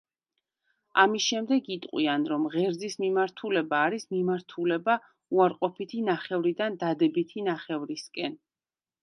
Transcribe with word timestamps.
ამის 1.01 1.25
შემდეგ 1.25 1.67
იტყვიან, 1.75 2.25
რომ 2.31 2.47
ღერძის 2.55 2.97
მიმართულება 3.03 3.83
არის 3.91 4.09
მიმართულება 4.15 4.97
უარყოფითი 5.37 6.03
ნახევრიდან 6.09 6.81
დადებითი 6.87 7.47
ნახევრისკენ. 7.51 8.41